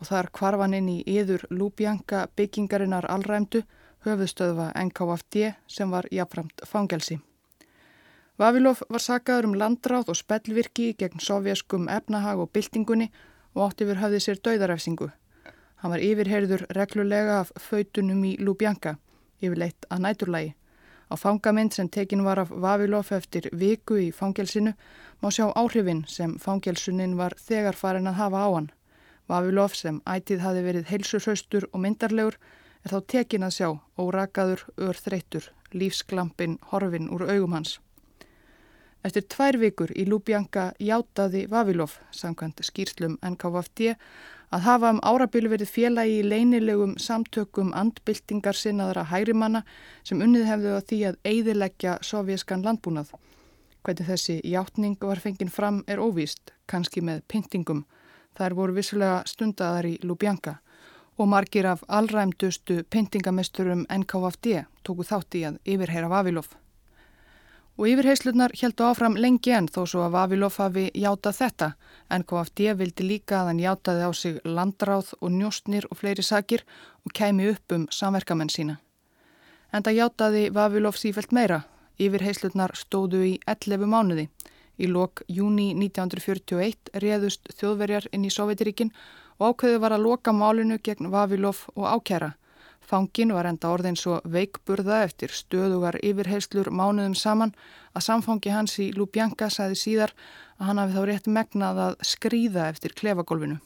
[0.00, 3.62] og þar kvarfan inn í yður Lúbjanka byggingarinnar allræmdu
[4.06, 7.18] höfuðstöðva NKFD sem var jafnframt fangelsi.
[8.40, 13.10] Vavilov var sakaður um landráð og spellvirki gegn sovjaskum efnahag og byltingunni
[13.54, 15.10] og átti við höfði sér dauðarefsingu.
[15.82, 18.96] Hann var yfirherður reglulega af fautunum í Lubjanka,
[19.42, 20.54] yfirleitt að næturlægi.
[21.12, 24.72] Á fangamind sem tekin var af Vavilov eftir viku í fangelsinu
[25.20, 28.70] má sjá áhrifin sem fangelsunin var þegar farin að hafa á hann.
[29.28, 32.38] Vavilov sem ætið hafi verið heilsurhaustur og myndarlegur
[32.84, 33.68] er þá tekin að sjá
[34.00, 37.76] órakaður, örþreytur, lífsklampin, horfin úr augum hans.
[39.02, 43.96] Eftir tvær vikur í Lubjanka játaði Vavilov, samkvæmt skýrslum NKVFD,
[44.54, 49.64] að hafa um árabil verið félagi í leinilegum samtökum andbyltingar sinnaðara hægrimanna
[50.06, 53.10] sem unnið hefðu að því að eidilegja sovjeskan landbúnað.
[53.82, 57.82] Hvernig þessi játning var fenginn fram er óvíst, kannski með pyntingum.
[58.38, 60.60] Þær voru vissulega stundaðar í Lubjanka
[61.18, 66.61] og margir af allræmdustu pyntingamesturum NKVFD tóku þátt í að yfirheyra Vavilov.
[67.80, 71.68] Og yfirheyslunar heldu áfram lengi enn þó svo að Vavilov hafi játað þetta
[72.12, 76.66] en KFD vildi líka að hann játaði á sig landráð og njóstnir og fleiri sakir
[77.06, 78.76] og kæmi upp um samverkamenn sína.
[79.72, 81.62] En það játaði Vavilov sífelt meira.
[81.98, 84.28] Yfirheyslunar stóðu í 11 mánuði.
[84.76, 88.92] Í lok júni 1941 réðust þjóðverjar inn í Sovjetiríkin
[89.38, 92.34] og ákveði var að loka málinu gegn Vavilov og ákjæra.
[92.82, 97.54] Fangin var enda orðin svo veikburða eftir stöðugar yfirheyslur mánuðum saman
[97.94, 100.14] að samfangi hans í Lubjanka sæði síðar
[100.58, 103.60] að hann hafi þá rétt megnað að skrýða eftir klefagólfinu.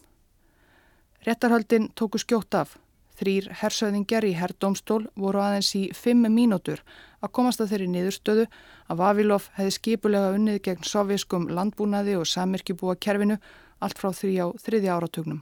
[1.27, 2.77] Réttarhöldin tóku skjótt af.
[3.17, 6.83] Þrýr hersöðingjar í herrdómstól voru aðeins í fimm mínútur
[7.25, 8.45] að komast að þeirri niðurstöðu
[8.93, 13.41] að Vavilov hefði skipulega unnið gegn sovjeskum landbúnaði og samirkjubúa kerfinu
[13.81, 15.41] allt frá því á þriðja áratugnum.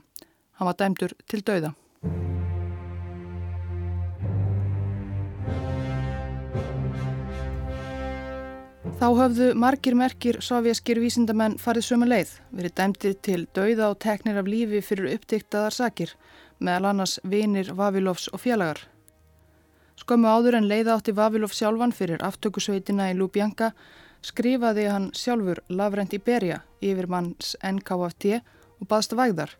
[0.55, 1.75] Hann var dæmdur til dauða.
[8.99, 14.37] Þá höfðu margir merkir sovjaskir vísindamenn farið sömu leið, verið dæmtið til dauða og teknir
[14.39, 16.13] af lífi fyrir uppdiktaðar sakir,
[16.59, 18.79] meðal annars vinir Vavilovs og félagar.
[19.99, 23.71] Skömmu áður en leiða átti Vavilov sjálfan fyrir aftökusveitina í Lubjanka
[24.25, 28.39] skrifaði hann sjálfur Lavrent Iberia yfir manns NKFT
[28.79, 29.55] og baðst vægðar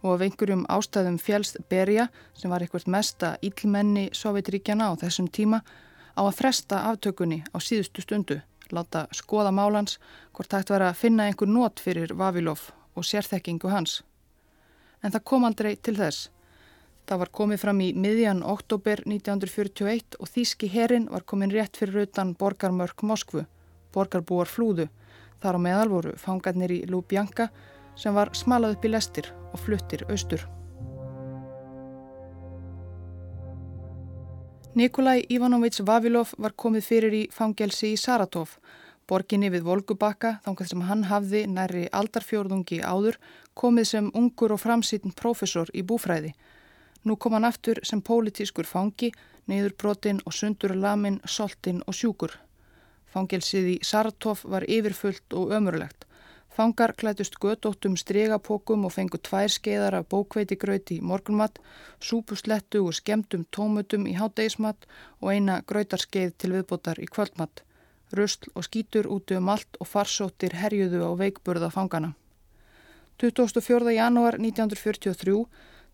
[0.00, 5.60] og af einhverjum ástæðum fjælst Beria sem var eitthvað mesta ílmenni Sovjetríkjana á þessum tíma
[6.16, 8.40] á að fresta aftökunni á síðustu stundu,
[8.76, 9.98] láta skoða málans
[10.36, 14.02] hvort hægt var að finna einhver nót fyrir Vavilov og sérþekkingu hans.
[15.02, 16.28] En það kom aldrei til þess.
[17.08, 22.04] Það var komið fram í miðjan oktober 1941 og Þíski herin var komin rétt fyrir
[22.04, 23.46] utan borgarmörk Moskvu.
[23.94, 24.86] Borgarbúar flúðu.
[25.42, 27.48] Þar á meðal voru fangarnir í Lubjanka
[27.96, 30.46] sem var smalað upp í lestir og fluttir austur.
[34.74, 38.52] Nikolai Ivanovits Vavilov var komið fyrir í fangelsi í Saratov,
[39.10, 43.18] borginni við Volgubakka þangað sem hann hafði næri aldarfjörðungi áður
[43.58, 46.34] komið sem ungur og framsýtn profesor í búfræði
[47.04, 49.08] Nú kom hann aftur sem pólitískur fangi,
[49.48, 52.34] neyðurbrotinn og sundur lamin, soltinn og sjúkur.
[53.10, 56.04] Fangelsið í Saratov var yfirfullt og ömurlegt.
[56.50, 61.60] Fangar klætust gödóttum stregapokum og fengu tvær skeiðar af bókveitigrauti í morgunmatt,
[62.02, 64.88] súpuslettu og skemdum tómutum í hátdeismatt
[65.20, 67.62] og eina grautarskeið til viðbótar í kvöldmatt.
[68.12, 72.14] Röstl og skítur úti um allt og farsóttir herjuðu á veikburða fangana.
[73.22, 73.94] 24.
[73.94, 75.46] janúar 1943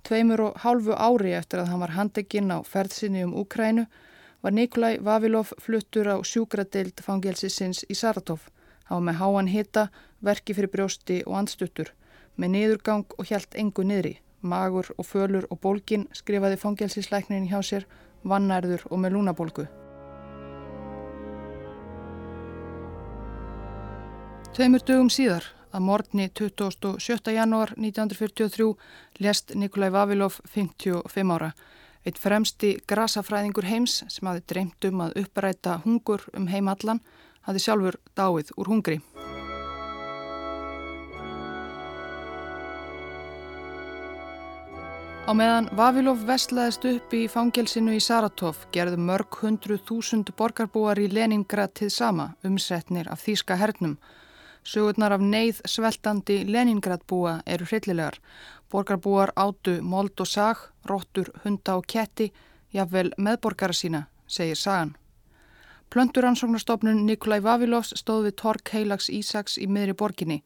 [0.07, 3.85] Tveimur og hálfu ári eftir að hann var handekinn á ferðsinni um Úkrænu
[4.43, 8.47] var Nikolai Vavilov fluttur á sjúkradeild fangelsisins í Saratov.
[8.91, 9.89] Var með háan hita,
[10.23, 11.93] verki fyrir brjósti og andstuttur,
[12.37, 14.15] með niðurgang og hjælt engu niðri.
[14.43, 17.89] Magur og fölur og bólkin skrifaði fangelsisleiknin hjá sér,
[18.23, 19.67] vannærður og með lúnabólgu.
[24.57, 27.33] Tveimur dögum síðar Að morgni 27.
[27.37, 28.67] janúar 1943
[29.21, 31.51] lest Nikolai Vavilov 55 ára,
[32.07, 37.03] eitt fremsti grasafræðingur heims sem hafi dreymt um að uppræta hungur um heimallan,
[37.47, 38.99] hafi sjálfur dáið úr hungri.
[45.27, 51.09] Á meðan Vavilov vestlaðist upp í fangelsinu í Saratov gerðu mörg hundru þúsund borgarbúar í
[51.11, 53.97] Leningrad til sama umsetnir af þýska hernum
[54.67, 58.19] Sögurnar af neyð sveltandi Leningradbúa eru hryllilegar.
[58.71, 60.57] Borgarbúar átu mold og sag,
[60.91, 62.33] róttur, hunda og ketti,
[62.75, 64.97] jafnvel meðborgara sína, segir sagan.
[65.95, 70.43] Plönduransóknarstofnun Nikolai Vavilovs stóð við Tork Heilags Ísaks í miðri borginni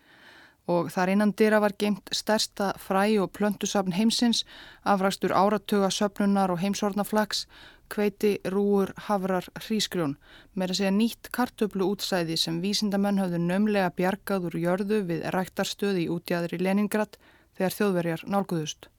[0.71, 4.45] og þar innan dyrra var geimt stærsta fræ og plöndusafn heimsins,
[4.85, 7.47] afrakstur áratuga söpnunar og heimsornaflags,
[7.91, 10.15] kveiti, rúur, havrar, hrísgrjón,
[10.55, 16.07] með að segja nýtt kartöflu útsæði sem vísindamenn hafðu nömlega bjargað úr jörðu við ræktarstöði
[16.07, 17.19] í útjæður í Leningrad
[17.59, 18.91] þegar þjóðverjar nálguðust.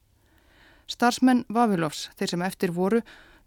[0.92, 3.00] Starsmenn Vavilovs, þeir sem eftir voru,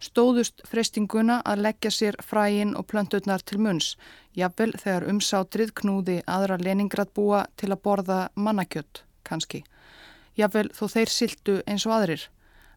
[0.06, 3.96] stóðust freystinguna að leggja sér fræin og plönturnar til munns,
[4.38, 9.64] jafnvel þegar umsátrið knúði aðra Leningradbúa til að borða mannakjött, kannski.
[10.38, 12.26] Jafnvel þó þeir sildu eins og aðrir.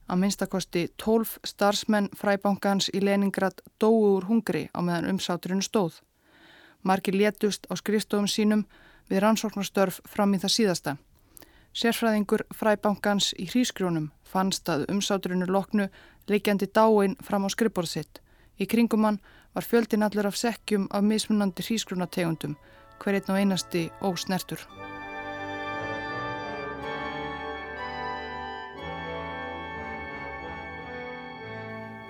[0.08, 6.00] Að minnstakosti tólf starfsmenn fræbankans í Leningrad dóu úr hungri á meðan umsáturinn stóð.
[6.82, 8.64] Marki létust á skrifstofum sínum
[9.10, 10.96] við rannsóknarstörf fram í það síðasta.
[11.76, 15.88] Sérfræðingur fræbankans í hrísgrjónum fannst að umsáturinu loknu
[16.30, 18.20] leikjandi dáin fram á skrifborð sitt.
[18.58, 19.20] Í kringum hann
[19.54, 22.56] var fjöldin allur af sekkjum af mismunandi hrísgrjónategundum,
[22.98, 24.64] hver einn og einasti ósnertur.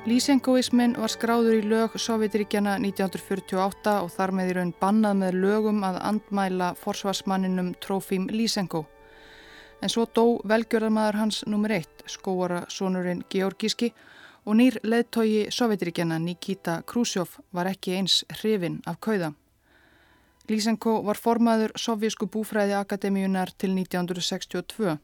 [0.08, 5.82] Lísengoismin var skráður í lög Sovjetiríkjana 1948 og þar með í raun bannað með lögum
[5.84, 8.86] að andmæla forsvarsmanninum Trófím Lísengo.
[9.82, 13.92] En svo dó velgjörðarmæður hans nummer eitt, skóara sonurinn Georgíski
[14.44, 19.34] og nýr leðtogi Sovjetiríkjana Nikita Khrushchev var ekki eins hrifin af kauða.
[20.48, 24.96] Lísenko var formaður Sovjísku búfræði akademíunar til 1962.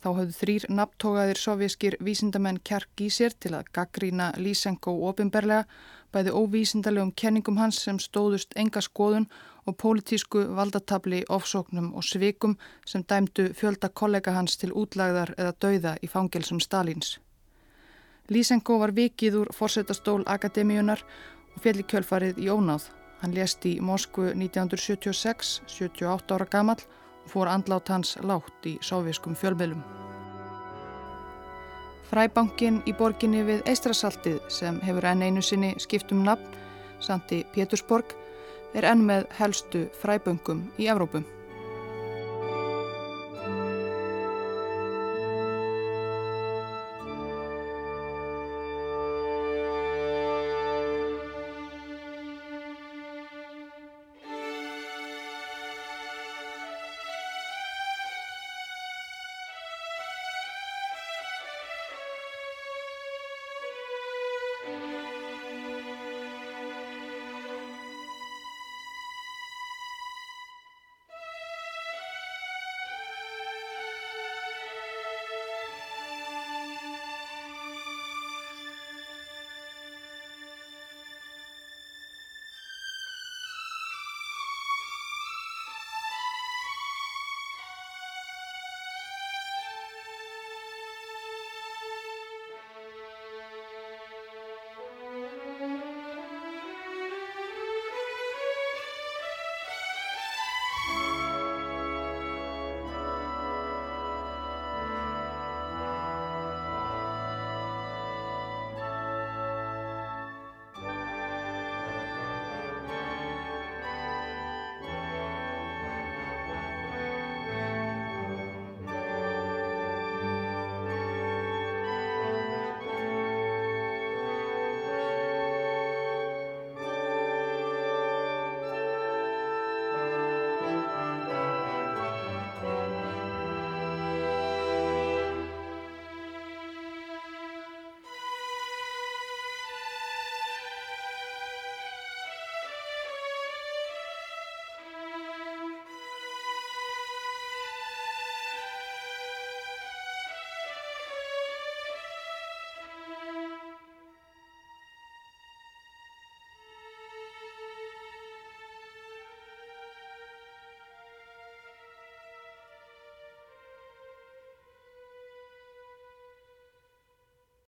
[0.00, 5.66] Þá höfðu þrýr nafntógaðir sovjískir vísindamenn kjark í sér til að gaggrína Lysenko ofinberlega,
[6.10, 9.28] bæði óvísindalegum kenningum hans sem stóðust enga skoðun
[9.70, 12.56] og pólitísku valdatabli, ofsóknum og svikum
[12.86, 17.18] sem dæmdu fjölda kollega hans til útlagðar eða dauða í fangelsum Stalins.
[18.30, 21.02] Lysenko var vikið úr fórsetastól akademíunar
[21.54, 22.90] og fjalli kjölfarið í ónáð.
[23.20, 26.82] Hann lést í Moskvu 1976, 78 ára gamall
[27.26, 29.82] fór andlát hans látt í sóviskum fjölmiðlum.
[32.10, 36.56] Fræbankin í borginni við Eistrasaltið sem hefur enn einu sinni skiptum nafn,
[37.00, 38.16] Santi Pétursborg,
[38.74, 41.24] er enn með helstu fræböngum í Evrópum.